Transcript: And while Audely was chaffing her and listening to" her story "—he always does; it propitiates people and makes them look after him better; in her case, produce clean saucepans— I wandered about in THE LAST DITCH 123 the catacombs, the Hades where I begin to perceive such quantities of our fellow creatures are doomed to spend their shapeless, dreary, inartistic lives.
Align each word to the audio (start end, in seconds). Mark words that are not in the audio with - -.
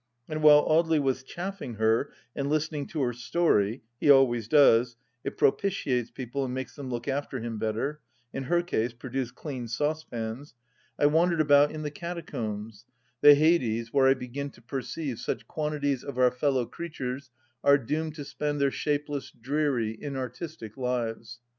And 0.27 0.41
while 0.41 0.67
Audely 0.67 0.99
was 0.99 1.21
chaffing 1.21 1.75
her 1.75 2.11
and 2.35 2.49
listening 2.49 2.87
to" 2.87 3.01
her 3.03 3.13
story 3.13 3.83
"—he 3.99 4.09
always 4.09 4.47
does; 4.47 4.95
it 5.23 5.37
propitiates 5.37 6.09
people 6.09 6.43
and 6.43 6.51
makes 6.51 6.75
them 6.75 6.89
look 6.89 7.07
after 7.07 7.39
him 7.39 7.59
better; 7.59 8.01
in 8.33 8.45
her 8.45 8.63
case, 8.63 8.93
produce 8.93 9.29
clean 9.29 9.67
saucepans— 9.67 10.55
I 10.99 11.05
wandered 11.05 11.39
about 11.39 11.69
in 11.71 11.83
THE 11.83 11.89
LAST 11.89 11.93
DITCH 11.97 12.01
123 12.33 12.39
the 12.63 12.71
catacombs, 12.71 12.85
the 13.21 13.35
Hades 13.35 13.93
where 13.93 14.07
I 14.07 14.15
begin 14.15 14.49
to 14.49 14.61
perceive 14.63 15.19
such 15.19 15.47
quantities 15.47 16.03
of 16.03 16.17
our 16.17 16.31
fellow 16.31 16.65
creatures 16.65 17.29
are 17.63 17.77
doomed 17.77 18.15
to 18.15 18.25
spend 18.25 18.59
their 18.59 18.71
shapeless, 18.71 19.29
dreary, 19.29 19.95
inartistic 20.01 20.77
lives. 20.77 21.41